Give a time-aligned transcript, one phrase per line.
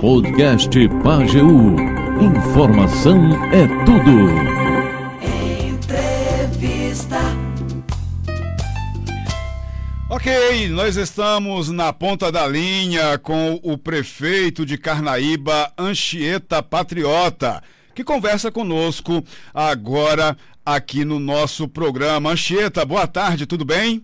[0.00, 0.70] Podcast
[1.04, 1.76] Pageu.
[2.20, 4.30] Informação é tudo.
[5.68, 7.18] Entrevista.
[10.08, 17.62] Ok, nós estamos na ponta da linha com o prefeito de Carnaíba, Anchieta Patriota,
[17.94, 19.22] que conversa conosco
[19.52, 20.34] agora
[20.64, 22.30] aqui no nosso programa.
[22.30, 24.02] Anchieta, boa tarde, tudo bem?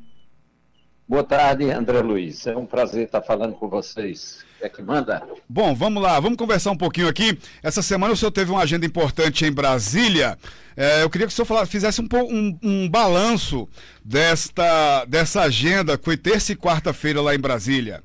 [1.13, 2.47] Boa tarde, André Luiz.
[2.47, 4.47] É um prazer estar falando com vocês.
[4.63, 5.23] É que manda.
[5.47, 7.39] Bom, vamos lá, vamos conversar um pouquinho aqui.
[7.63, 10.39] Essa semana o senhor teve uma agenda importante em Brasília.
[10.75, 13.69] É, eu queria que o senhor falasse, fizesse um, um, um balanço
[14.03, 18.03] desta, dessa agenda, que foi terça e quarta-feira lá em Brasília.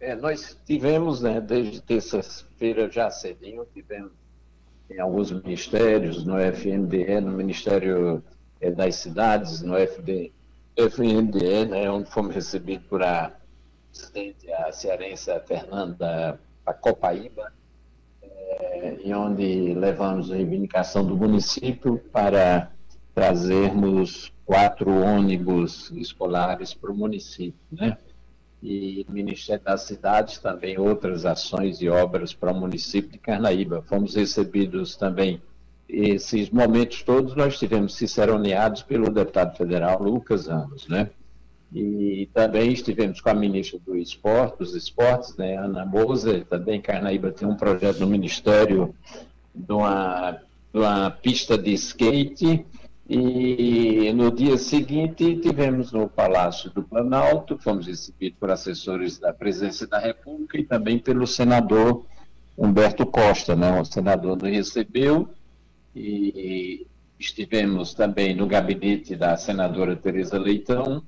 [0.00, 4.12] É, nós tivemos, né, desde terça-feira já cedinho, tivemos
[4.90, 8.24] em alguns ministérios, no FNDE, no Ministério
[8.62, 10.32] é, das Cidades, no FD,
[10.88, 13.32] FNDE, né, onde fomos recebidos por a
[13.92, 17.52] presidente, a cearense Fernanda Acopaíba,
[18.22, 22.70] é, em onde levamos a reivindicação do município para
[23.14, 27.98] trazermos quatro ônibus escolares para o município, né?
[28.62, 33.82] E Ministério das Cidades também outras ações e obras para o município de Carnaíba.
[33.82, 35.40] Fomos recebidos também
[35.92, 41.10] esses momentos todos nós tivemos ciceroneados pelo deputado federal Lucas Ramos, né?
[41.72, 47.30] E também estivemos com a ministra do Esporte, dos Esportes, né, Ana Moser, também Carnaíba
[47.30, 48.92] tem um projeto no Ministério
[49.54, 50.32] de uma,
[50.72, 52.66] de uma pista de skate,
[53.08, 59.86] e no dia seguinte tivemos no Palácio do Planalto, fomos recebidos por assessores da Presidência
[59.86, 62.04] da República e também pelo senador
[62.58, 65.28] Humberto Costa, né, o senador nos recebeu,
[65.94, 66.86] e
[67.18, 71.02] estivemos também no gabinete da senadora Tereza Leitão,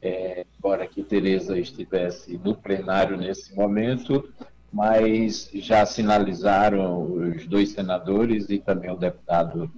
[0.00, 4.28] é, embora que Tereza estivesse no plenário nesse momento,
[4.72, 9.70] mas já sinalizaram os dois senadores e também o deputado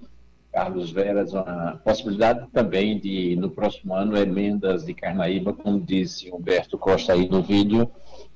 [0.53, 6.77] Carlos Veras a possibilidade também de, no próximo ano, emendas de Carnaíba, como disse Humberto
[6.77, 7.91] Costa aí no vídeo,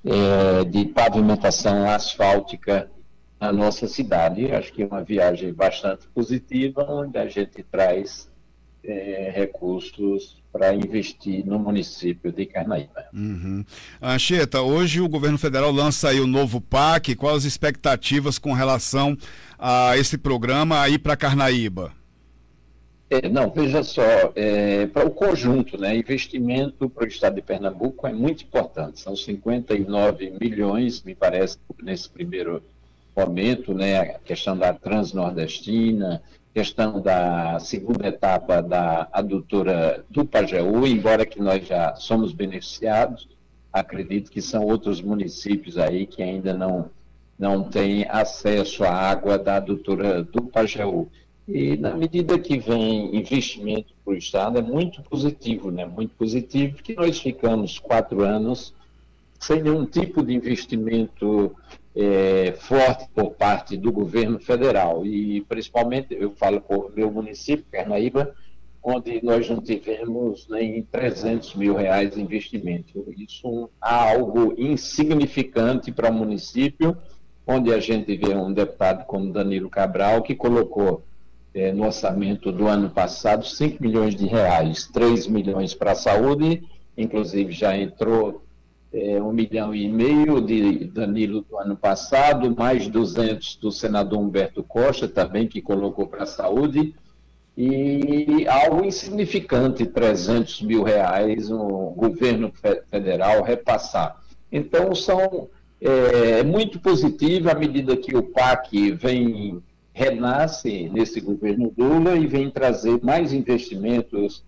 [0.05, 2.89] é, de pavimentação asfáltica
[3.45, 4.51] na nossa cidade.
[4.53, 8.31] Acho que é uma viagem bastante positiva, onde a gente traz
[8.83, 13.07] é, recursos para investir no município de Carnaíba.
[13.13, 13.65] Uhum.
[14.01, 17.15] Anchieta, hoje o governo federal lança aí o novo PAC.
[17.17, 19.17] Quais as expectativas com relação
[19.59, 21.93] a esse programa aí para Carnaíba?
[23.11, 24.03] É, não, veja só,
[24.35, 29.01] é, para o conjunto, né, investimento para o estado de Pernambuco é muito importante.
[29.01, 32.63] São 59 milhões, me parece, nesse primeiro
[33.17, 41.27] momento, né, a questão da Transnordestina, questão da segunda etapa da adutora do Pajeú, embora
[41.27, 43.29] que nós já somos beneficiados,
[43.73, 46.91] acredito que são outros municípios aí que ainda não,
[47.37, 51.09] não têm acesso à água da adutora do Pajeú.
[51.47, 55.85] E na medida que vem investimento para o Estado, é muito positivo, né?
[55.85, 58.73] muito positivo, porque nós ficamos quatro anos
[59.41, 61.55] sem nenhum tipo de investimento
[61.97, 65.07] é, forte por parte do governo federal.
[65.07, 68.35] E, principalmente, eu falo por meu município, Carnaíba,
[68.83, 73.07] onde nós não tivemos nem 300 mil reais de investimento.
[73.17, 76.97] Isso é algo insignificante para o município,
[77.47, 81.03] onde a gente vê um deputado como Danilo Cabral, que colocou
[81.55, 86.63] é, no orçamento do ano passado 5 milhões de reais, 3 milhões para a saúde,
[86.97, 88.44] inclusive já entrou
[88.95, 94.63] é, um milhão e meio de Danilo do ano passado, mais 200 do senador Humberto
[94.63, 96.95] Costa, também, que colocou para a saúde,
[97.57, 102.53] e algo insignificante, 300 mil reais, o governo
[102.89, 104.21] federal repassar.
[104.51, 105.49] Então, são
[105.81, 109.61] é, muito positivo à medida que o PAC vem,
[109.93, 114.45] renasce nesse governo Lula e vem trazer mais investimentos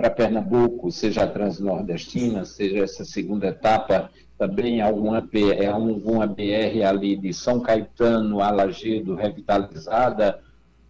[0.00, 5.22] para Pernambuco, seja a Transnordestina, seja essa segunda etapa, também alguma,
[5.58, 10.40] é alguma BR ali de São Caetano a Lagedo revitalizada,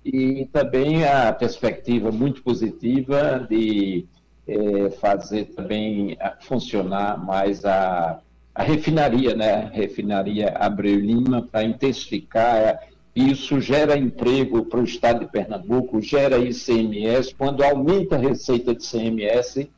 [0.04, 4.06] e também a perspectiva muito positiva de
[4.46, 8.20] é, fazer também funcionar mais a,
[8.54, 9.70] a refinaria, né?
[9.72, 12.80] Refinaria Abreu Lima, para intensificar
[13.14, 17.34] isso gera emprego para o estado de Pernambuco, gera ICMS.
[17.34, 19.68] Quando aumenta a receita de ICMS,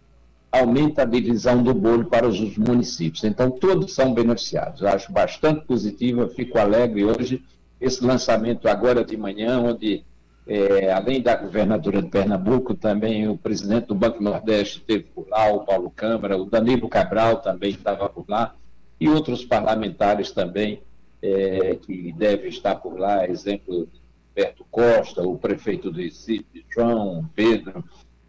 [0.50, 3.25] aumenta a divisão do bolo para os municípios.
[3.25, 4.82] Então, todos são beneficiados.
[4.82, 7.43] Eu acho bastante positivo, fico alegre hoje,
[7.81, 10.05] esse lançamento agora de manhã, onde,
[10.46, 15.50] é, além da governadora de Pernambuco, também o presidente do Banco Nordeste esteve por lá,
[15.50, 18.55] o Paulo Câmara, o Danilo Cabral também estava por lá.
[19.00, 20.81] e outros parlamentares também
[21.22, 23.88] é, que devem estar por lá, exemplo,
[24.34, 27.84] Berto Costa, o prefeito do Recife, João, Pedro,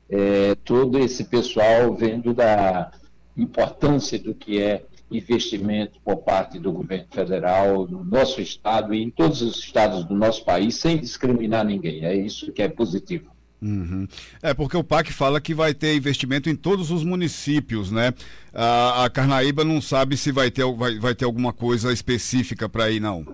[0.09, 2.91] é, todo esse pessoal vendo da
[3.35, 9.09] importância do que é investimento por parte do governo federal no nosso estado e em
[9.09, 12.05] todos os estados do nosso país, sem discriminar ninguém.
[12.05, 13.32] É isso que é positivo.
[13.63, 14.06] Uhum.
[14.42, 18.13] É porque o PAC fala que vai ter investimento em todos os municípios, né?
[18.54, 22.92] A, a Carnaíba não sabe se vai ter, vai, vai ter alguma coisa específica para
[22.92, 23.25] ir, não.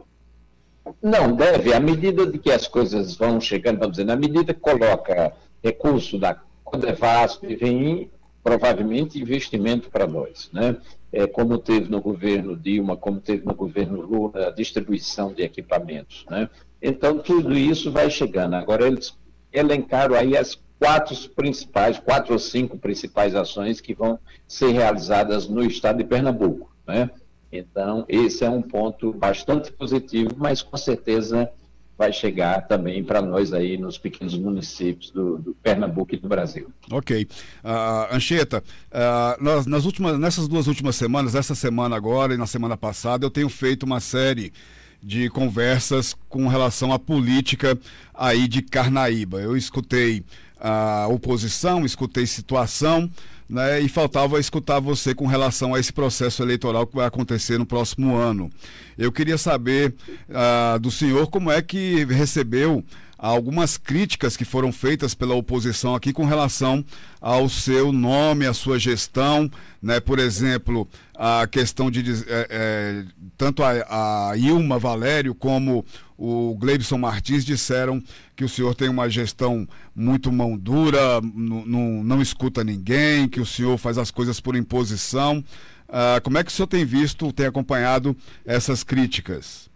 [1.01, 1.73] Não, deve.
[1.73, 5.33] À medida de que as coisas vão chegando, vamos dizer, na medida que coloca
[5.63, 8.11] recurso da Codevasp, vem
[8.43, 10.77] provavelmente investimento para nós, né?
[11.11, 16.23] É, como teve no governo Dilma, como teve no governo Lula, a distribuição de equipamentos,
[16.29, 16.47] né?
[16.81, 18.53] Então, tudo isso vai chegando.
[18.53, 19.17] Agora, eles
[19.51, 24.17] elencaram aí as quatro principais, quatro ou cinco principais ações que vão
[24.47, 26.71] ser realizadas no estado de Pernambuco.
[26.87, 27.09] Né?
[27.51, 31.51] Então, esse é um ponto bastante positivo, mas com certeza
[31.97, 36.71] vai chegar também para nós aí nos pequenos municípios do, do, Pernambuco e do Brasil.
[36.89, 37.27] Ok.
[37.61, 42.47] Uh, Anchieta, uh, nós, nas últimas, nessas duas últimas semanas, essa semana agora e na
[42.47, 44.53] semana passada, eu tenho feito uma série
[45.01, 47.77] de conversas com relação à política
[48.13, 49.39] aí de Carnaíba.
[49.39, 50.23] Eu escutei
[50.59, 53.09] a oposição, escutei situação,
[53.49, 57.65] né, e faltava escutar você com relação a esse processo eleitoral que vai acontecer no
[57.65, 58.51] próximo ano.
[58.97, 59.95] Eu queria saber
[60.29, 62.83] uh, do senhor como é que recebeu
[63.19, 66.83] algumas críticas que foram feitas pela oposição aqui com relação
[67.19, 69.51] ao seu nome, à sua gestão,
[69.81, 69.99] né?
[69.99, 73.05] Por exemplo, a questão de é, é,
[73.37, 75.85] tanto a, a Ilma Valério como
[76.17, 78.01] o Gleibson Martins disseram
[78.37, 83.77] que o senhor tem uma gestão muito mão dura, não escuta ninguém, que o senhor
[83.77, 85.43] faz as coisas por imposição.
[85.87, 89.68] Ah, como é que o senhor tem visto, tem acompanhado essas críticas?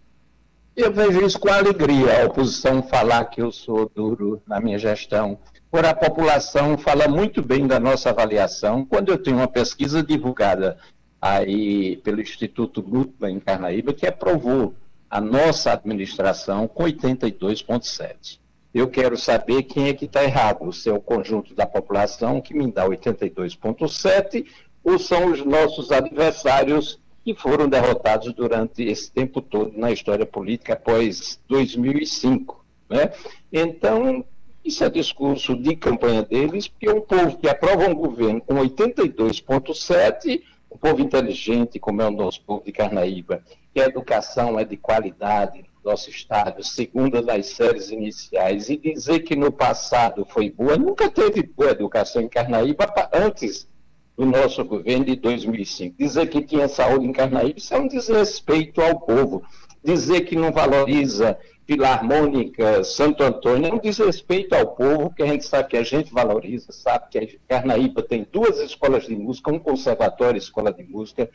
[0.76, 5.38] Eu vejo isso com alegria, a oposição falar que eu sou duro na minha gestão.
[5.70, 8.84] Por a população fala muito bem da nossa avaliação.
[8.84, 10.76] Quando eu tenho uma pesquisa divulgada
[11.22, 14.74] aí pelo Instituto Gutmann em Carnaíba, que aprovou
[15.08, 18.40] a nossa administração com 82,7.
[18.74, 22.52] Eu quero saber quem é que está errado, se é o conjunto da população que
[22.52, 24.44] me dá 82,7
[24.82, 30.74] ou são os nossos adversários que foram derrotados durante esse tempo todo na história política
[30.74, 32.62] após 2005.
[32.90, 33.10] Né?
[33.50, 34.22] Então,
[34.62, 40.42] isso é discurso de campanha deles, porque um povo que aprova um governo com 82,7%,
[40.70, 43.42] um povo inteligente, como é o nosso povo de Carnaíba,
[43.72, 49.20] que a educação é de qualidade no nosso Estado, segunda das séries iniciais, e dizer
[49.20, 53.66] que no passado foi boa, nunca teve boa educação em Carnaíba antes
[54.16, 55.96] do nosso governo de 2005.
[55.98, 59.42] Dizer que tinha saúde em Carnaíba, isso é um desrespeito ao povo.
[59.82, 65.46] Dizer que não valoriza Filarmônica, Santo Antônio, é um desrespeito ao povo, que a gente
[65.46, 70.36] sabe que a gente valoriza, sabe que Carnaíba tem duas escolas de música, um conservatório
[70.36, 71.28] e escola de música,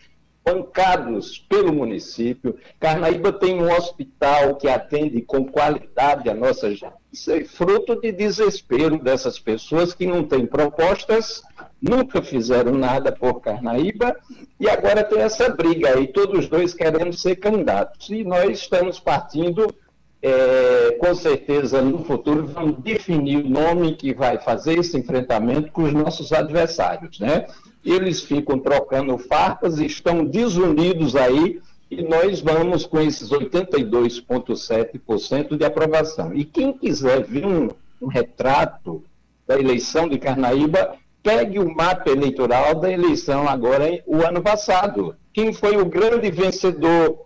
[0.45, 2.55] bancados pelo município.
[2.79, 6.69] Carnaíba tem um hospital que atende com qualidade a nossa.
[7.11, 11.41] Isso é fruto de desespero dessas pessoas que não têm propostas,
[11.81, 14.15] nunca fizeram nada por Carnaíba
[14.59, 18.09] e agora tem essa briga aí, todos dois querendo ser candidatos.
[18.09, 19.73] E nós estamos partindo,
[20.21, 25.83] é, com certeza, no futuro, vamos definir o nome que vai fazer esse enfrentamento com
[25.83, 27.47] os nossos adversários, né?
[27.83, 36.35] eles ficam trocando farpas, estão desunidos aí, e nós vamos com esses 82,7% de aprovação.
[36.35, 37.69] E quem quiser ver um,
[38.01, 39.03] um retrato
[39.47, 45.15] da eleição de Carnaíba, pegue o mapa eleitoral da eleição agora, o ano passado.
[45.33, 47.25] Quem foi o grande vencedor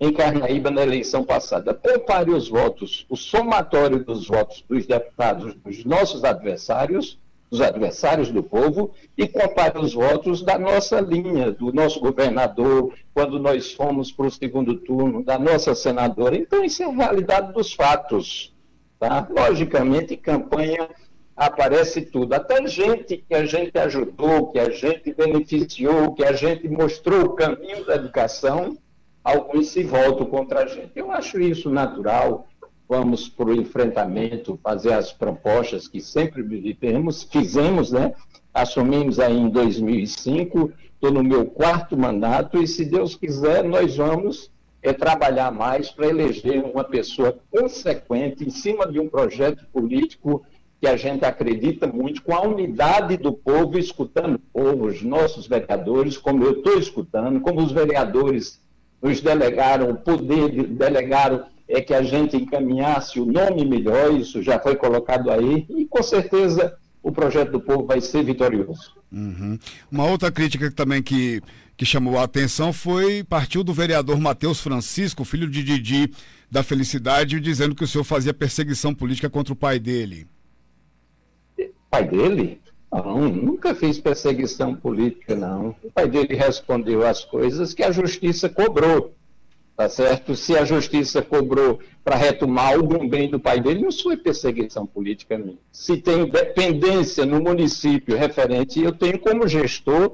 [0.00, 1.72] em Carnaíba na eleição passada?
[1.72, 7.16] Compare os votos, o somatório dos votos dos deputados dos nossos adversários
[7.56, 13.38] dos adversários do povo e compare os votos da nossa linha, do nosso governador, quando
[13.38, 16.36] nós fomos para o segundo turno, da nossa senadora.
[16.36, 18.54] Então, isso é a realidade dos fatos.
[18.98, 19.26] Tá?
[19.30, 20.88] Logicamente, campanha
[21.34, 22.34] aparece tudo.
[22.34, 27.34] Até gente que a gente ajudou, que a gente beneficiou, que a gente mostrou o
[27.34, 28.76] caminho da educação,
[29.24, 30.92] alguns se voltam contra a gente.
[30.94, 32.46] Eu acho isso natural
[32.88, 38.14] vamos para o enfrentamento, fazer as propostas que sempre vivemos, fizemos, né?
[38.54, 44.50] Assumimos aí em 2005, estou no meu quarto mandato e, se Deus quiser, nós vamos
[44.82, 50.44] é, trabalhar mais para eleger uma pessoa consequente em cima de um projeto político
[50.80, 55.46] que a gente acredita muito com a unidade do povo, escutando o povo, os nossos
[55.46, 58.60] vereadores, como eu estou escutando, como os vereadores
[59.02, 64.42] nos delegaram, o poder de, delegaram é que a gente encaminhasse o nome melhor, isso
[64.42, 68.96] já foi colocado aí, e com certeza o projeto do povo vai ser vitorioso.
[69.12, 69.58] Uhum.
[69.90, 71.40] Uma outra crítica também que,
[71.76, 76.10] que chamou a atenção foi, partiu do vereador Matheus Francisco, filho de Didi
[76.50, 80.26] da Felicidade, dizendo que o senhor fazia perseguição política contra o pai dele.
[81.90, 82.60] Pai dele?
[82.92, 85.74] Não, nunca fiz perseguição política, não.
[85.82, 89.15] O pai dele respondeu as coisas que a justiça cobrou.
[89.76, 90.34] Tá certo?
[90.34, 95.36] Se a justiça cobrou para retomar algum bem do pai dele, não foi perseguição política
[95.36, 95.58] minha.
[95.70, 100.12] Se tem dependência no município referente, eu tenho como gestor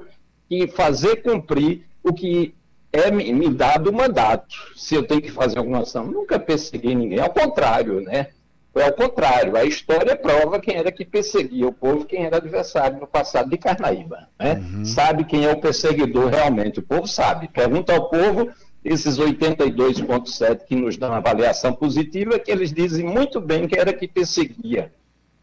[0.49, 2.53] que fazer cumprir o que
[2.91, 4.55] é me dado o mandato.
[4.75, 7.19] Se eu tenho que fazer alguma ação, nunca persegui ninguém.
[7.19, 8.27] Ao contrário, né?
[8.73, 9.55] Foi ao contrário.
[9.55, 13.57] A história prova quem era que perseguia o povo, quem era adversário no passado de
[13.57, 14.27] Carnaíba.
[14.39, 14.55] Né?
[14.55, 14.83] Uhum.
[14.83, 16.79] Sabe quem é o perseguidor realmente.
[16.79, 17.47] O povo sabe.
[17.47, 18.51] Pergunta ao povo,
[18.83, 24.07] esses 82,7 que nos dão avaliação positiva, que eles dizem muito bem quem era que
[24.07, 24.91] perseguia.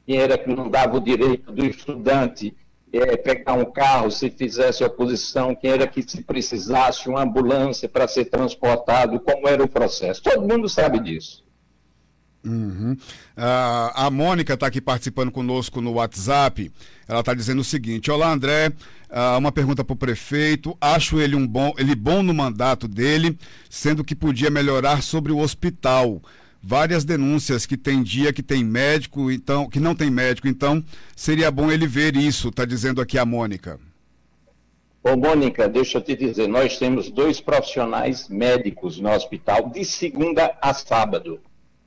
[0.06, 2.54] Quem era que não dava o direito do estudante
[2.92, 8.08] é, pegar um carro se fizesse oposição, quem era que se precisasse uma ambulância para
[8.08, 10.22] ser transportado, como era o processo.
[10.22, 11.44] Todo mundo sabe disso.
[12.44, 12.92] Uhum.
[12.92, 16.70] Uh, a Mônica está aqui participando conosco no WhatsApp.
[17.06, 18.72] Ela está dizendo o seguinte: Olá, André.
[19.10, 20.76] Uh, uma pergunta para o prefeito.
[20.80, 23.36] Acho ele um bom, ele bom no mandato dele,
[23.68, 26.22] sendo que podia melhorar sobre o hospital.
[26.62, 30.84] Várias denúncias que tem dia que tem médico, então que não tem médico, então
[31.16, 32.48] seria bom ele ver isso.
[32.48, 33.80] Está dizendo aqui a Mônica.
[35.02, 40.54] Ô, Mônica, deixa eu te dizer, nós temos dois profissionais médicos no hospital de segunda
[40.60, 41.40] a sábado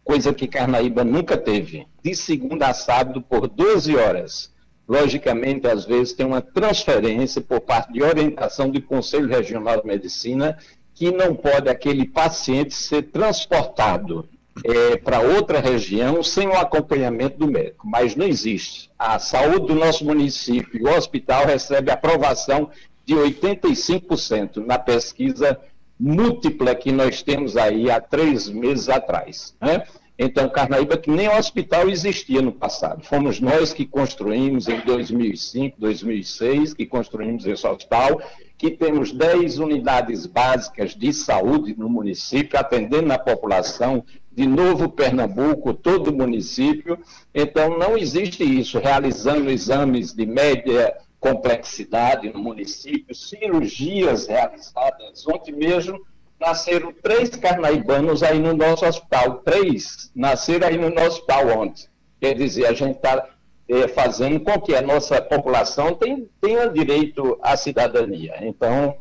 [0.04, 4.52] coisa que Carnaíba nunca teve, de segunda a sábado por 12 horas.
[4.88, 10.58] Logicamente, às vezes, tem uma transferência por parte de orientação do Conselho Regional de Medicina
[10.94, 14.28] que não pode aquele paciente ser transportado
[14.64, 17.88] é, para outra região sem o acompanhamento do médico.
[17.88, 18.92] Mas não existe.
[19.00, 22.70] A saúde do nosso município e o hospital recebe aprovação
[23.06, 25.60] de 85% na pesquisa
[26.00, 29.56] múltipla que nós temos aí há três meses atrás.
[29.62, 29.84] Né?
[30.18, 33.04] Então, Carnaíba, que nem hospital existia no passado.
[33.04, 38.22] Fomos nós que construímos em 2005, 2006, que construímos esse hospital,
[38.58, 45.74] que temos 10 unidades básicas de saúde no município, atendendo a população de Novo Pernambuco,
[45.74, 46.98] todo o município.
[47.34, 55.26] Então, não existe isso, realizando exames de média complexidade no município, cirurgias realizadas.
[55.26, 56.06] Ontem mesmo
[56.38, 59.36] nasceram três carnaibanos aí no nosso hospital.
[59.36, 61.88] Três nasceram aí no nosso hospital ontem.
[62.20, 63.26] Quer dizer, a gente está
[63.70, 68.36] é, fazendo com que a nossa população tenha, tenha direito à cidadania.
[68.42, 68.98] Então,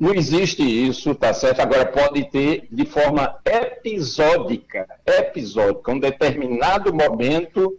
[0.00, 1.60] não existe isso, tá certo?
[1.60, 7.78] Agora pode ter de forma episódica, episódica, um determinado momento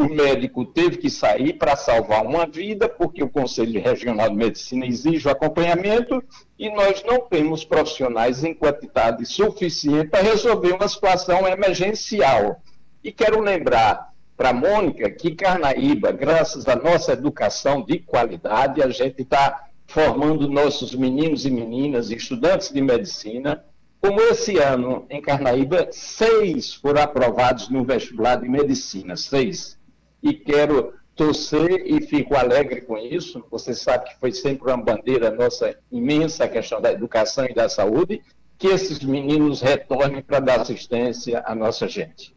[0.00, 4.86] o médico teve que sair para salvar uma vida, porque o Conselho Regional de Medicina
[4.86, 6.24] exige o acompanhamento
[6.58, 12.62] e nós não temos profissionais em quantidade suficiente para resolver uma situação emergencial.
[13.04, 19.20] E quero lembrar para Mônica que Carnaíba, graças à nossa educação de qualidade, a gente
[19.20, 23.62] está formando nossos meninos e meninas, estudantes de medicina,
[24.00, 29.78] como esse ano em Carnaíba, seis foram aprovados no vestibular de medicina, seis
[30.22, 33.44] e quero torcer e fico alegre com isso.
[33.50, 37.68] Você sabe que foi sempre uma bandeira nossa imensa a questão da educação e da
[37.68, 38.22] saúde,
[38.58, 42.34] que esses meninos retornem para dar assistência à nossa gente.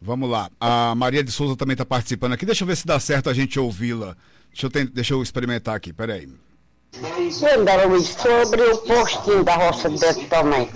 [0.00, 0.50] Vamos lá.
[0.60, 2.46] A Maria de Souza também está participando aqui.
[2.46, 4.16] Deixa eu ver se dá certo a gente ouvi-la.
[4.50, 6.28] Deixa eu, deixa eu experimentar aqui, peraí.
[7.40, 10.68] Lembra, Luiz, sobre o postinho da Roça de Beto também.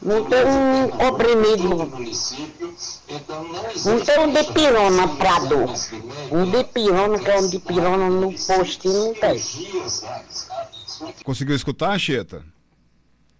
[0.00, 1.68] Não tem um comprimido,
[3.84, 5.74] não tem um dipirona para dor.
[6.30, 9.42] Um dipirona, que é um dipirona no postinho, não tem.
[11.24, 12.42] Conseguiu escutar, Anchieta?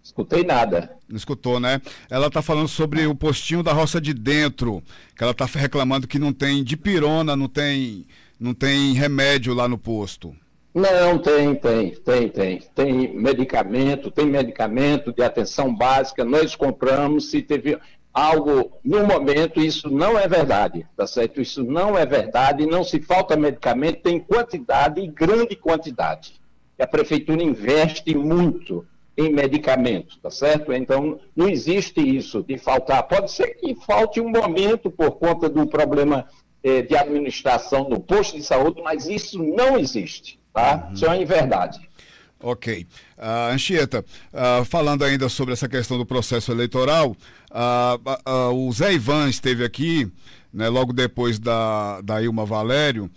[0.03, 0.91] Escutei nada.
[1.09, 1.81] Não escutou, né?
[2.11, 4.83] Ela está falando sobre o postinho da roça de dentro,
[5.17, 8.07] que ela está reclamando que não tem dipirona, não tem,
[8.39, 10.35] não tem remédio lá no posto.
[10.79, 12.61] Não, tem, tem, tem, tem.
[12.73, 17.77] Tem medicamento, tem medicamento de atenção básica, nós compramos, se teve
[18.15, 21.41] algo no momento, isso não é verdade, tá certo?
[21.41, 26.35] Isso não é verdade, não se falta medicamento, tem quantidade e grande quantidade.
[26.79, 30.73] E a prefeitura investe muito em medicamento, tá certo?
[30.73, 33.03] Então, não existe isso de faltar.
[33.03, 36.25] Pode ser que falte um momento por conta do problema
[36.63, 40.87] é, de administração no posto de saúde, mas isso não existe, tá?
[40.87, 40.95] Uhum.
[40.95, 41.81] Isso é uma inverdade.
[42.41, 42.87] Ok.
[43.17, 47.17] Uh, Anchieta, uh, falando ainda sobre essa questão do processo eleitoral,
[47.51, 50.11] uh, uh, o Zé Ivan esteve aqui,
[50.53, 53.11] né, logo depois da, da Ilma Valério,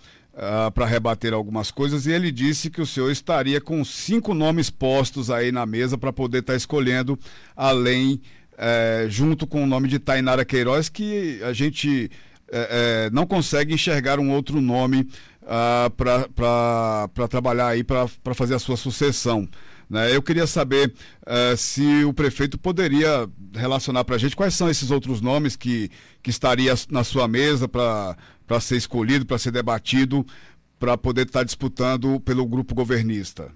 [0.74, 5.30] para rebater algumas coisas, e ele disse que o senhor estaria com cinco nomes postos
[5.30, 7.20] aí na mesa para poder estar tá escolhendo,
[7.56, 8.20] além,
[8.58, 12.10] eh, junto com o nome de Tainara Queiroz, que a gente
[12.52, 15.08] eh, eh, não consegue enxergar um outro nome
[15.52, 19.48] uh, para trabalhar aí, para fazer a sua sucessão.
[19.90, 20.16] Né?
[20.16, 20.94] Eu queria saber
[21.28, 25.92] uh, se o prefeito poderia relacionar para a gente quais são esses outros nomes que,
[26.24, 28.16] que estaria na sua mesa para
[28.62, 30.26] ser escolhido, para ser debatido,
[30.80, 33.52] para poder estar tá disputando pelo grupo governista.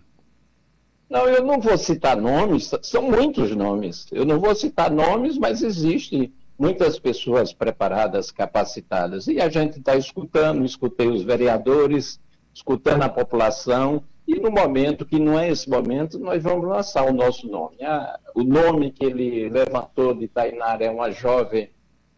[1.10, 4.08] Não, eu não vou citar nomes, são muitos nomes.
[4.12, 9.28] Eu não vou citar nomes, mas existe muitas pessoas preparadas, capacitadas.
[9.28, 12.20] E a gente está escutando, escutei os vereadores,
[12.54, 17.14] escutando a população, e no momento que não é esse momento, nós vamos lançar o
[17.14, 17.78] nosso nome.
[17.84, 21.70] Ah, o nome que ele levantou de Tainara é uma jovem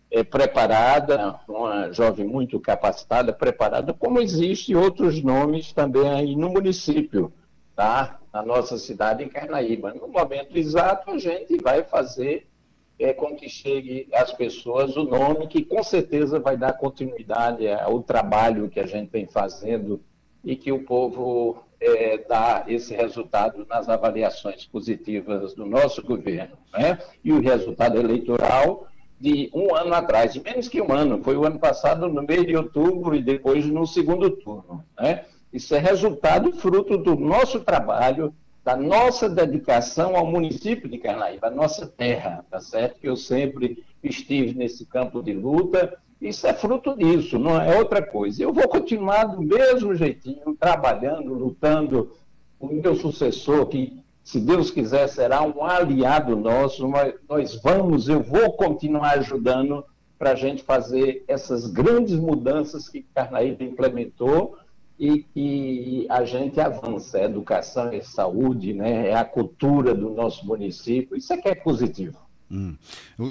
[0.10, 7.34] é, preparada, uma jovem muito capacitada, preparada, como existem outros nomes também aí no município,
[7.76, 8.18] tá?
[8.38, 9.94] na nossa cidade, em Carnaíba.
[9.94, 12.48] No momento exato, a gente vai fazer
[13.00, 18.02] é, com que chegue às pessoas o nome que com certeza vai dar continuidade ao
[18.02, 20.02] trabalho que a gente vem fazendo
[20.44, 26.58] e que o povo é, dá esse resultado nas avaliações positivas do nosso governo.
[26.74, 26.98] Né?
[27.24, 28.88] E o resultado eleitoral
[29.20, 32.46] de um ano atrás, de menos que um ano, foi o ano passado, no mês
[32.46, 34.84] de outubro e depois no segundo turno.
[35.00, 35.26] Né?
[35.52, 38.34] Isso é resultado fruto do nosso trabalho,
[38.68, 43.00] da nossa dedicação ao município de Carnaíba, a nossa terra, tá certo?
[43.00, 45.98] Que eu sempre estive nesse campo de luta.
[46.20, 48.44] Isso é fruto disso, não é outra coisa.
[48.44, 52.12] Eu vou continuar do mesmo jeitinho, trabalhando, lutando.
[52.60, 56.92] O meu sucessor, que, se Deus quiser, será um aliado nosso,
[57.30, 59.86] nós vamos, eu vou continuar ajudando
[60.20, 64.58] para a gente fazer essas grandes mudanças que Carnaíba implementou
[65.00, 67.20] e que a gente avança.
[67.20, 69.10] É educação e saúde, né?
[69.10, 71.16] é a cultura do nosso município.
[71.16, 72.18] Isso é que é positivo.
[72.50, 72.76] Hum.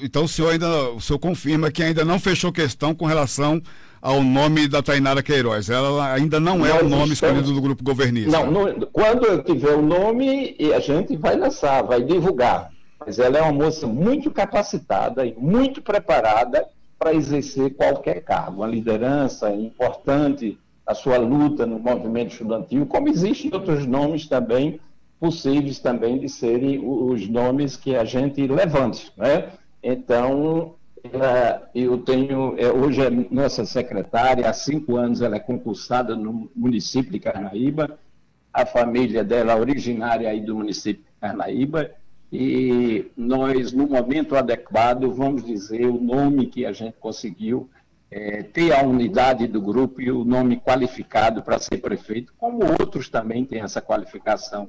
[0.02, 3.62] Então o senhor ainda o senhor confirma que ainda não fechou questão com relação
[4.00, 5.70] ao nome da Tainara Queiroz.
[5.70, 7.12] Ela ainda não é o nome estamos...
[7.12, 8.30] escolhido do grupo governista.
[8.30, 12.70] Não, não, quando eu tiver o nome, a gente vai lançar, vai divulgar.
[13.00, 16.66] Mas ela é uma moça muito capacitada e muito preparada
[16.98, 18.58] para exercer qualquer cargo.
[18.58, 24.78] Uma liderança importante a sua luta no movimento estudantil, como existem outros nomes também
[25.18, 29.50] possíveis também de serem os nomes que a gente levante, né?
[29.82, 30.74] Então,
[31.74, 37.12] eu tenho, é, hoje é nossa secretária, há cinco anos ela é concursada no município
[37.12, 37.98] de Carnaíba,
[38.52, 41.90] a família dela originária aí do município de Carnaíba,
[42.32, 47.70] e nós, no momento adequado, vamos dizer o nome que a gente conseguiu
[48.10, 53.08] é, ter a unidade do grupo e o nome qualificado para ser prefeito, como outros
[53.08, 54.68] também têm essa qualificação.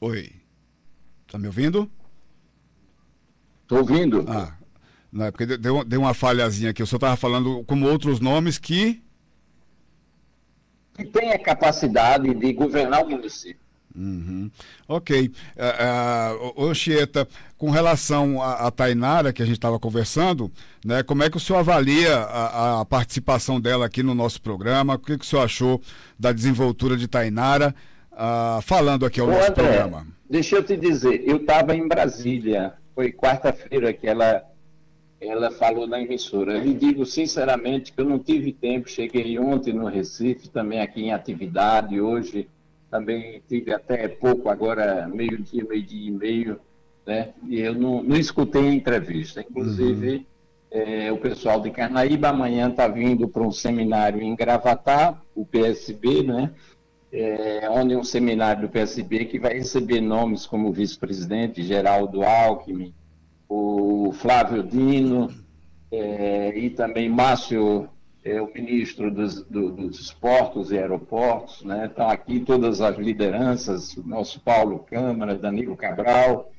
[0.00, 0.32] Oi.
[1.26, 1.90] Está me ouvindo?
[3.62, 4.24] Estou ouvindo.
[4.28, 4.54] Ah,
[5.10, 6.82] não, é porque deu, deu uma falhazinha aqui.
[6.82, 9.02] O senhor estava falando como outros nomes que.
[10.94, 13.61] Que tem a capacidade de governar o município.
[13.94, 14.50] Uhum.
[14.88, 15.30] Ok.
[15.56, 17.28] Uh, uh, Oxieta,
[17.58, 20.50] com relação a Tainara, que a gente estava conversando,
[20.84, 24.94] né, como é que o senhor avalia a, a, participação dela aqui no nosso programa?
[24.94, 25.80] O que, que o senhor achou
[26.18, 27.74] da desenvoltura de Tainara,
[28.12, 30.06] uh, falando aqui ao Ô, nosso André, programa?
[30.28, 34.42] Deixa eu te dizer, eu estava em Brasília, foi quarta-feira que ela,
[35.20, 36.54] ela falou na emissora.
[36.54, 41.02] Eu lhe digo sinceramente que eu não tive tempo, cheguei ontem no Recife, também aqui
[41.02, 42.48] em atividade, hoje
[42.92, 46.60] também tive até pouco, agora meio-dia, meio-dia e meio,
[47.06, 47.30] né?
[47.48, 49.40] E eu não, não escutei a entrevista.
[49.40, 50.24] Inclusive, uhum.
[50.70, 56.22] é, o pessoal de Carnaíba amanhã está vindo para um seminário em Gravatá, o PSB,
[56.22, 56.50] né?
[57.10, 62.22] É, onde é um seminário do PSB que vai receber nomes como o vice-presidente Geraldo
[62.22, 62.94] Alckmin,
[63.48, 65.30] o Flávio Dino
[65.90, 67.88] é, e também Márcio
[68.24, 71.86] é, o ministro dos, do, dos portos e aeroportos, né?
[71.86, 76.50] estão aqui todas as lideranças, o nosso Paulo Câmara, Danilo Cabral,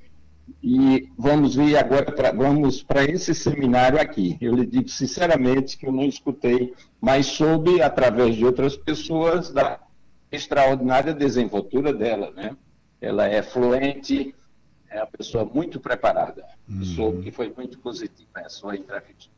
[0.62, 4.38] e vamos vir agora, pra, vamos para esse seminário aqui.
[4.42, 9.80] Eu lhe digo sinceramente que eu não escutei, mas soube, através de outras pessoas, da
[10.32, 12.32] extraordinária desenvoltura dela.
[12.32, 12.58] Né?
[13.00, 14.36] Ela é fluente,
[14.90, 16.46] é uma pessoa muito preparada.
[16.68, 16.84] Uhum.
[16.84, 19.32] Soube que foi muito positiva a sua entrevista.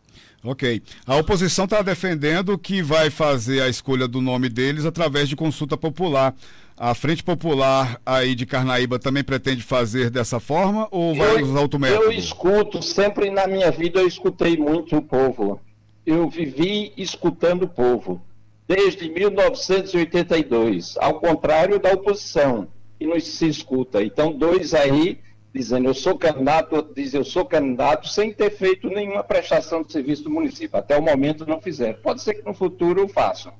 [0.43, 0.81] Ok.
[1.05, 5.75] A oposição está defendendo que vai fazer a escolha do nome deles através de consulta
[5.75, 6.35] popular.
[6.77, 11.61] A Frente Popular aí de Carnaíba também pretende fazer dessa forma ou vai eu, usar
[11.61, 12.03] outro método?
[12.03, 15.61] Eu escuto, sempre na minha vida eu escutei muito o povo.
[16.05, 18.21] Eu vivi escutando o povo,
[18.67, 22.67] desde 1982, ao contrário da oposição,
[22.99, 24.03] que não se escuta.
[24.03, 25.19] Então, dois aí
[25.55, 30.23] dizendo eu sou candidato, diz eu sou candidato sem ter feito nenhuma prestação de serviço
[30.23, 30.77] do município.
[30.77, 31.97] Até o momento não fizeram.
[32.01, 33.53] Pode ser que no futuro façam,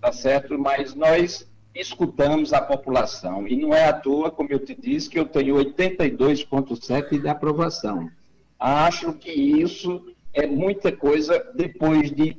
[0.00, 0.56] tá certo?
[0.56, 5.18] Mas nós escutamos a população e não é à toa, como eu te disse, que
[5.18, 8.08] eu tenho 82,7 de aprovação.
[8.56, 12.36] Acho que isso é muita coisa depois de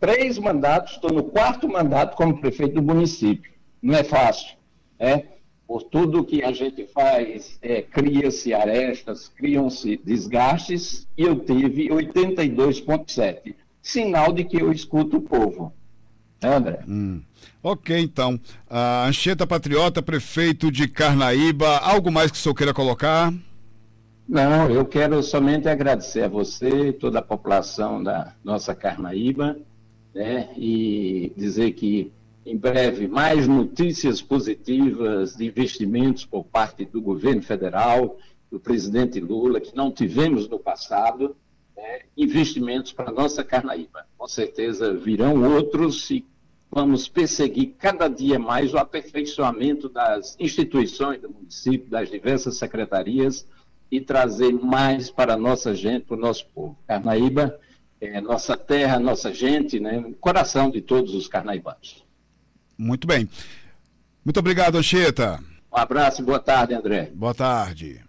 [0.00, 3.52] três mandatos, estou no quarto mandato como prefeito do município.
[3.82, 4.56] Não é fácil,
[4.98, 5.35] é?
[5.66, 13.54] Por tudo que a gente faz, é, cria-se arestas, criam-se desgastes, e eu tive 82,7.
[13.82, 15.72] Sinal de que eu escuto o povo.
[16.40, 16.80] É, André?
[16.86, 17.22] Hum.
[17.62, 18.38] Ok, então.
[18.70, 23.32] A Anchieta Patriota, prefeito de Carnaíba, algo mais que o senhor queira colocar?
[24.28, 29.56] Não, eu quero somente agradecer a você e toda a população da nossa Carnaíba,
[30.14, 32.12] né, e dizer que
[32.46, 38.16] em breve mais notícias positivas de investimentos por parte do governo federal,
[38.48, 41.36] do presidente Lula, que não tivemos no passado,
[41.76, 44.06] né, investimentos para a nossa Carnaíba.
[44.16, 46.24] Com certeza virão outros e
[46.70, 53.44] vamos perseguir cada dia mais o aperfeiçoamento das instituições do município, das diversas secretarias
[53.90, 56.78] e trazer mais para a nossa gente, para o nosso povo.
[56.86, 57.58] Carnaíba
[58.00, 62.05] é nossa terra, nossa gente, né, coração de todos os carnaibanos.
[62.78, 63.28] Muito bem.
[64.24, 65.40] Muito obrigado, Anchieta.
[65.72, 67.10] Um abraço e boa tarde, André.
[67.14, 68.00] Boa tarde.